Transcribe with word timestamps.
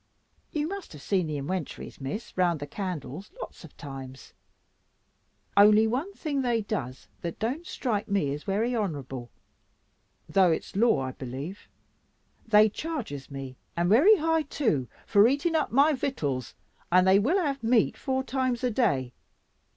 You 0.51 0.67
must 0.67 0.93
have 0.93 1.01
seen 1.03 1.27
the 1.27 1.37
inwentories, 1.37 2.01
Miss, 2.01 2.35
round 2.35 2.59
the 2.59 2.65
candles 2.65 3.31
lots 3.39 3.63
of 3.63 3.77
times. 3.77 4.33
Only 5.55 5.85
one 5.85 6.11
thing 6.13 6.41
they 6.41 6.61
does 6.63 7.07
that 7.21 7.37
don't 7.37 7.67
strike 7.67 8.07
me 8.07 8.33
as 8.33 8.47
wery 8.47 8.75
honourable, 8.75 9.29
though 10.27 10.49
it's 10.51 10.75
law 10.75 11.01
I 11.03 11.11
b'lieve; 11.11 11.69
they 12.47 12.67
charges 12.67 13.29
me, 13.29 13.59
and 13.77 13.91
wery 13.91 14.15
high 14.15 14.41
too, 14.41 14.87
for 15.05 15.27
eating 15.27 15.53
up 15.55 15.71
my 15.71 15.93
victuals, 15.93 16.55
and 16.91 17.05
they 17.07 17.19
will 17.19 17.37
have 17.37 17.61
meat 17.61 17.95
four 17.95 18.23
times 18.23 18.63
a 18.63 18.71
day. 18.71 19.13